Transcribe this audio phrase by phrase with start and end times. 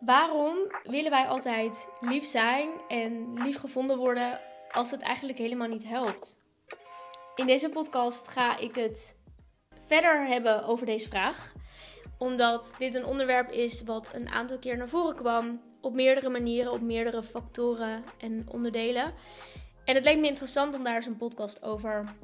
[0.00, 5.84] Waarom willen wij altijd lief zijn en lief gevonden worden als het eigenlijk helemaal niet
[5.84, 6.36] helpt?
[7.34, 9.18] In deze podcast ga ik het
[9.86, 11.52] verder hebben over deze vraag,
[12.18, 16.72] omdat dit een onderwerp is wat een aantal keer naar voren kwam op meerdere manieren,
[16.72, 19.14] op meerdere factoren en onderdelen.
[19.84, 22.14] En het leek me interessant om daar eens een podcast over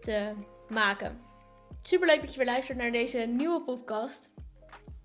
[0.00, 0.32] te
[0.68, 1.20] maken.
[1.82, 4.32] Super leuk dat je weer luistert naar deze nieuwe podcast.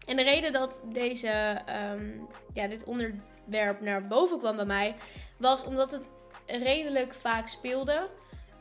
[0.05, 2.11] En de reden dat deze, ehm,
[2.53, 4.95] ja, dit onderwerp naar boven kwam bij mij,
[5.37, 6.09] was omdat het
[6.45, 8.09] redelijk vaak speelde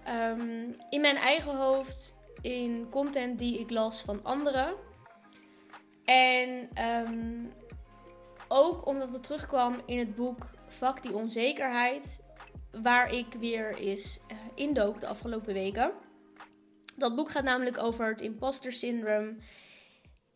[0.05, 4.75] ehm, in mijn eigen hoofd, in content die ik las van anderen.
[6.05, 7.43] En ehm,
[8.49, 12.23] ook omdat het terugkwam in het boek Vak die onzekerheid,
[12.83, 15.93] waar ik weer eens uh, indook de afgelopen weken.
[16.97, 19.38] Dat boek gaat namelijk over het imposter syndroom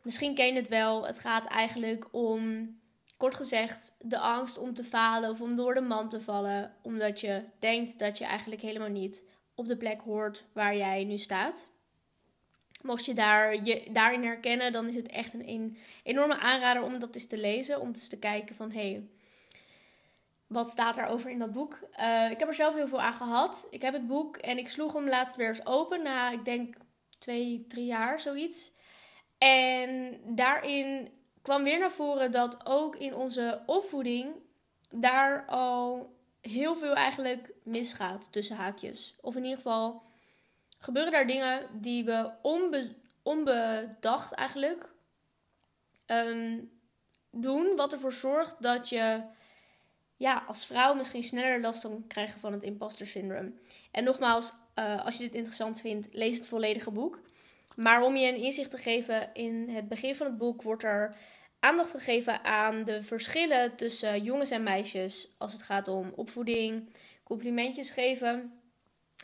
[0.06, 1.06] Misschien ken je het wel.
[1.06, 2.70] Het gaat eigenlijk om,
[3.16, 6.74] kort gezegd, de angst om te falen of om door de man te vallen.
[6.82, 11.18] Omdat je denkt dat je eigenlijk helemaal niet op de plek hoort waar jij nu
[11.18, 11.68] staat.
[12.82, 17.14] Mocht je, daar, je daarin herkennen, dan is het echt een, enorme aanrader om dat
[17.14, 17.80] eens te lezen.
[17.80, 19.08] Om eens te kijken van, hé, hey,
[20.46, 21.78] wat staat er over in dat boek?
[22.00, 23.66] Uh, ik heb er zelf heel veel aan gehad.
[23.70, 26.76] Ik heb het boek en ik sloeg hem laatst weer eens open na, ik denk,
[27.18, 28.74] twee, drie jaar, zoiets.
[29.46, 31.10] En daarin
[31.42, 34.34] kwam weer naar voren dat ook in onze opvoeding
[34.90, 39.16] daar al heel veel eigenlijk misgaat tussen haakjes.
[39.20, 40.02] Of in ieder geval
[40.78, 42.30] gebeuren daar dingen die we
[43.22, 44.92] onbedacht eigenlijk
[46.06, 46.58] ehm,
[47.30, 47.76] doen.
[47.76, 49.22] Wat ervoor zorgt dat je
[50.16, 53.58] ja, als vrouw misschien sneller last kan krijgen van het imposter syndroom.
[53.90, 57.20] En nogmaals, uh, als je dit interessant vindt, lees het volledige boek.
[57.76, 61.16] Maar om je een inzicht te geven, in het begin van het boek wordt er
[61.60, 67.90] aandacht gegeven aan de verschillen tussen jongens en meisjes als het gaat om opvoeding, complimentjes
[67.90, 68.60] geven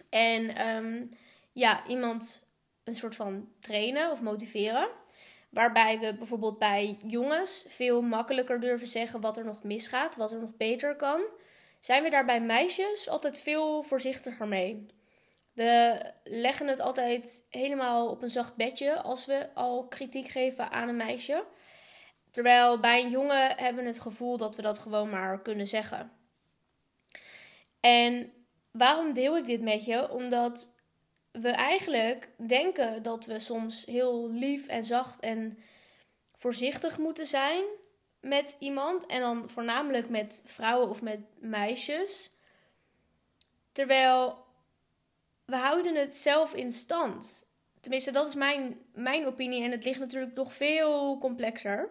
[0.08, 1.04] en ehm,
[1.52, 2.42] ja, iemand
[2.84, 4.88] een soort van trainen of motiveren.
[5.48, 10.40] Waarbij we bijvoorbeeld bij jongens veel makkelijker durven zeggen wat er nog misgaat, wat er
[10.40, 11.20] nog beter kan.
[11.80, 14.86] Zijn we daar bij meisjes altijd veel voorzichtiger mee.
[15.52, 20.88] We leggen het altijd helemaal op een zacht bedje als we al kritiek geven aan
[20.88, 21.44] een meisje.
[22.30, 26.12] Terwijl bij een jongen hebben we het gevoel dat we dat gewoon maar kunnen zeggen.
[27.80, 28.32] En
[28.70, 30.10] waarom deel ik dit met je?
[30.10, 30.74] Omdat
[31.32, 35.58] we eigenlijk denken dat we soms heel lief en zacht en
[36.34, 37.64] voorzichtig moeten zijn
[38.20, 39.06] met iemand.
[39.06, 42.30] En dan voornamelijk met vrouwen of met meisjes.
[43.72, 44.41] Terwijl
[45.52, 47.46] we houden het zelf in stand.
[47.80, 49.64] Tenminste, dat is mijn, mijn opinie.
[49.64, 51.88] En het ligt natuurlijk nog veel complexer.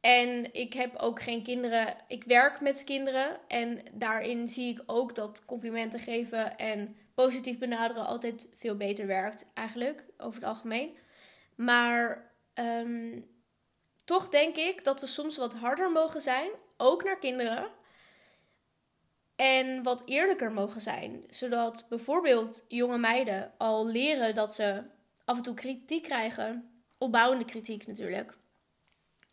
[0.00, 1.96] En ik heb ook geen kinderen.
[2.08, 3.40] Ik werk met kinderen.
[3.48, 9.44] En daarin zie ik ook dat complimenten geven en positief benaderen altijd veel beter werkt.
[9.54, 10.96] Eigenlijk, over het algemeen.
[11.54, 13.20] Maar ehm,
[14.04, 16.50] toch denk ik dat we soms wat harder mogen zijn.
[16.76, 17.68] Ook naar kinderen.
[19.36, 21.24] En wat eerlijker mogen zijn.
[21.30, 24.82] Zodat bijvoorbeeld jonge meiden al leren dat ze
[25.24, 26.82] af en toe kritiek krijgen.
[26.98, 28.36] Opbouwende kritiek natuurlijk.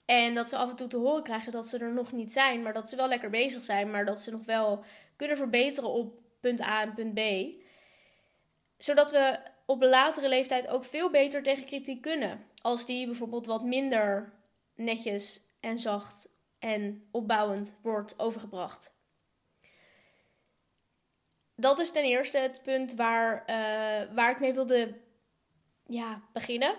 [0.05, 2.61] En dat ze af en toe te horen krijgen dat ze er nog niet zijn,
[2.61, 4.83] maar dat ze wel lekker bezig zijn, maar dat ze nog wel
[5.15, 7.19] kunnen verbeteren op punt A en punt B.
[8.77, 12.45] Zodat we op een latere leeftijd ook veel beter tegen kritiek kunnen.
[12.61, 14.33] Als die bijvoorbeeld wat minder
[14.75, 16.29] netjes en zacht
[16.59, 18.99] en opbouwend wordt overgebracht
[21.61, 24.93] dat is ten eerste het punt waar, uh, waar ik mee wilde
[25.87, 26.75] ja, beginnen.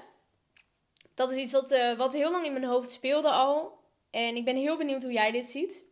[1.14, 3.80] Dat is iets wat, uh, wat heel lang in mijn hoofd speelde al.
[4.10, 5.84] En ik ben heel benieuwd hoe jij dit ziet.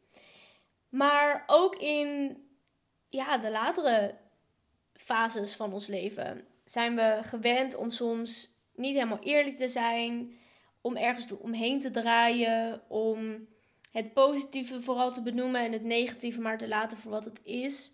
[0.88, 2.42] Maar ook in
[3.08, 4.14] ja, de latere
[4.94, 10.38] fases van ons leven zijn we gewend om soms niet helemaal eerlijk te zijn.
[10.80, 12.82] Om ergens omheen te draaien.
[12.88, 13.48] Om
[13.92, 17.92] het positieve vooral te benoemen en het negatieve maar te laten voor wat het is.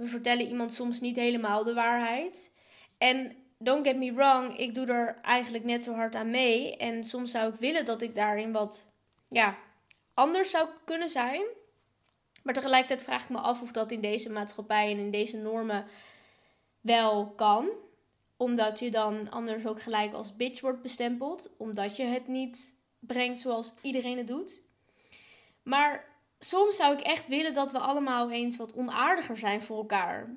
[0.00, 2.54] We vertellen iemand soms niet helemaal de waarheid.
[2.98, 6.76] En don't get me wrong, ik doe er eigenlijk net zo hard aan mee.
[6.76, 8.92] En soms zou ik willen dat ik daarin wat
[9.28, 9.58] ja,
[10.14, 11.42] anders zou kunnen zijn.
[12.42, 15.86] Maar tegelijkertijd vraag ik me af of dat in deze maatschappij en in deze normen
[16.80, 17.68] wel kan.
[18.36, 21.54] Omdat je dan anders ook gelijk als bitch wordt bestempeld.
[21.58, 24.60] Omdat je het niet brengt zoals iedereen het doet.
[25.62, 26.09] Maar
[26.40, 30.34] soms zou ik echt willen dat we allemaal eens wat onaardiger zijn voor elkaar.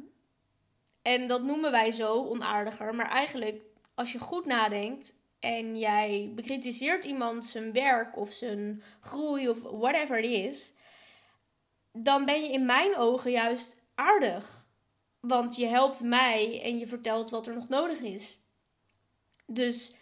[1.01, 2.95] En dat noemen wij zo onaardiger.
[2.95, 3.61] Maar eigenlijk,
[3.95, 10.15] als je goed nadenkt en jij bekritiseert iemand zijn werk of zijn groei of whatever
[10.15, 10.73] het is,
[11.91, 14.67] dan ben je in mijn ogen juist aardig.
[15.19, 18.39] Want je helpt mij en je vertelt wat er nog nodig is.
[19.45, 19.93] Dus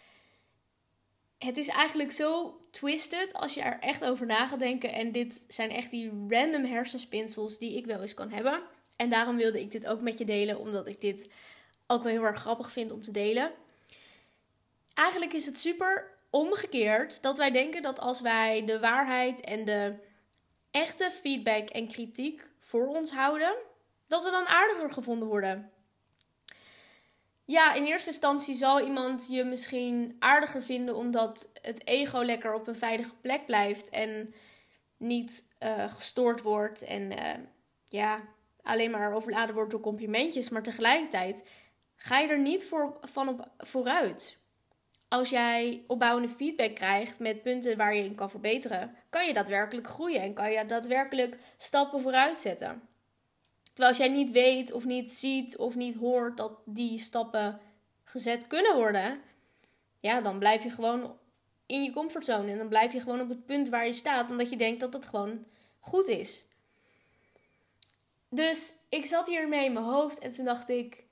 [1.42, 4.92] het is eigenlijk zo twisted als je er echt over na gaat denken.
[4.92, 8.62] En dit zijn echt die random hersenspinsels die ik wel eens kan hebben.
[8.96, 11.28] En daarom wilde ik dit ook met je delen, omdat ik dit
[11.86, 13.52] ook wel heel erg grappig vind om te delen.
[14.94, 19.94] Eigenlijk is het super omgekeerd dat wij denken dat als wij de waarheid en de
[20.70, 23.54] echte feedback en kritiek voor ons houden,
[24.06, 25.71] dat we dan aardiger gevonden worden.
[27.44, 32.66] Ja, in eerste instantie zal iemand je misschien aardiger vinden omdat het ego lekker op
[32.66, 34.34] een veilige plek blijft en
[34.96, 37.44] niet uh, gestoord wordt en uh,
[37.84, 38.20] ja,
[38.62, 40.48] alleen maar overladen wordt door complimentjes.
[40.48, 41.48] Maar tegelijkertijd
[41.96, 44.40] ga je er niet voor, van op vooruit.
[45.08, 49.86] Als jij opbouwende feedback krijgt met punten waar je in kan verbeteren, kan je daadwerkelijk
[49.86, 52.82] groeien en kan je daadwerkelijk stappen vooruit zetten.
[53.72, 57.60] Terwijl als jij niet weet of niet ziet of niet hoort dat die stappen
[58.04, 59.20] gezet kunnen worden,
[60.00, 61.18] ja, dan blijf je gewoon
[61.66, 62.50] in je comfortzone.
[62.50, 64.92] En dan blijf je gewoon op het punt waar je staat, omdat je denkt dat
[64.92, 65.44] het gewoon
[65.80, 66.44] goed is.
[68.28, 71.04] Dus ik zat hier mee in mijn hoofd en toen dacht ik,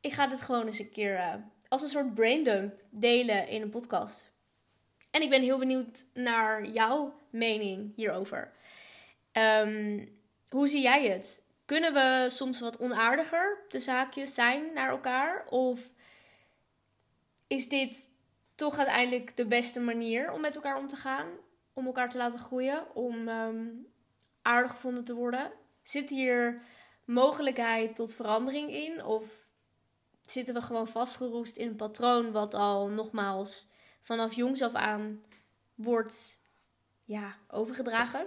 [0.00, 1.34] ik ga dit gewoon eens een keer uh,
[1.68, 4.30] als een soort braindump delen in een podcast.
[5.10, 8.52] En ik ben heel benieuwd naar jouw mening hierover.
[9.32, 10.08] Um,
[10.48, 11.42] hoe zie jij het?
[11.66, 15.46] Kunnen we soms wat onaardiger de zaakjes zijn naar elkaar?
[15.48, 15.92] Of
[17.46, 18.08] is dit
[18.54, 21.26] toch uiteindelijk de beste manier om met elkaar om te gaan?
[21.72, 22.94] Om elkaar te laten groeien?
[22.94, 23.86] Om um,
[24.42, 25.52] aardig gevonden te worden?
[25.82, 26.62] Zit hier
[27.04, 29.04] mogelijkheid tot verandering in?
[29.04, 29.48] Of
[30.24, 33.68] zitten we gewoon vastgeroest in een patroon wat al nogmaals
[34.02, 35.22] vanaf jongs af aan
[35.74, 36.40] wordt
[37.04, 38.26] ja, overgedragen?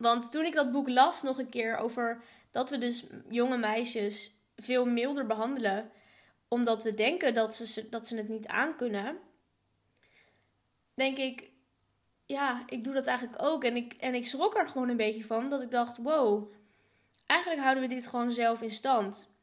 [0.00, 4.34] Want toen ik dat boek las nog een keer over dat we dus jonge meisjes
[4.56, 5.90] veel milder behandelen,
[6.48, 9.18] omdat we denken dat ze, dat ze het niet aankunnen,
[10.94, 11.50] denk ik,
[12.26, 13.64] ja, ik doe dat eigenlijk ook.
[13.64, 16.52] En ik, en ik schrok er gewoon een beetje van, dat ik dacht, wow,
[17.26, 19.34] eigenlijk houden we dit gewoon zelf in stand.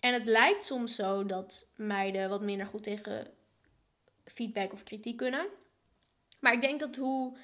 [0.00, 3.30] En het lijkt soms zo dat meiden wat minder goed tegen
[4.24, 5.46] feedback of kritiek kunnen.
[6.40, 7.36] Maar ik denk dat, hoe,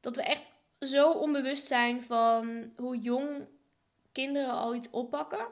[0.00, 3.46] dat we echt zo onbewust zijn van hoe jong
[4.12, 5.46] kinderen al iets oppakken.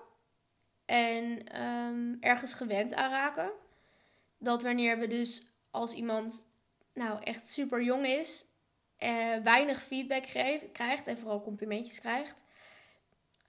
[0.84, 3.50] En ehm, ergens gewend aan raken.
[4.38, 6.48] Dat wanneer we dus als iemand
[6.92, 8.44] nou echt super jong is,
[8.98, 12.44] uh, weinig feedback geeft, krijgt en vooral complimentjes krijgt,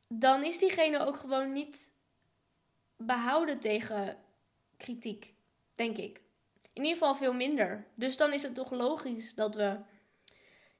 [0.07, 1.91] dan is diegene ook gewoon niet
[2.97, 4.17] behouden tegen
[4.77, 5.33] kritiek,
[5.73, 6.21] denk ik.
[6.73, 7.85] In ieder geval veel minder.
[7.95, 9.79] Dus dan is het toch logisch dat we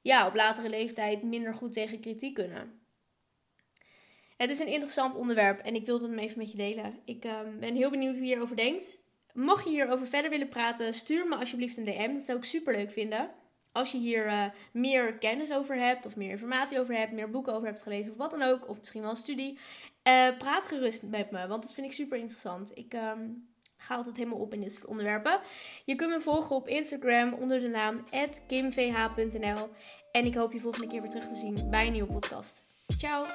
[0.08, 2.80] ja, op latere leeftijd minder goed tegen kritiek kunnen.
[4.36, 6.98] Het is een interessant onderwerp en ik wilde hem even met je delen.
[7.04, 8.98] Ik ehm, ben heel benieuwd hoe je hierover denkt.
[9.32, 12.12] Mocht je hierover verder willen praten, stuur me alsjeblieft een DM.
[12.12, 13.30] Dat zou ik super leuk vinden.
[13.72, 17.52] Als je hier uh, meer kennis over hebt, of meer informatie over hebt, meer boeken
[17.52, 19.58] over hebt gelezen, of wat dan ook, of misschien wel een studie,
[20.08, 22.76] uh, praat gerust met me, want dat vind ik super interessant.
[22.76, 25.40] Ik um, ga altijd helemaal op in dit soort onderwerpen.
[25.84, 28.04] Je kunt me volgen op Instagram onder de naam
[28.46, 29.68] kimvh.nl.
[30.12, 32.66] En ik hoop je volgende keer weer terug te zien bij een nieuwe podcast.
[32.96, 33.26] Ciao!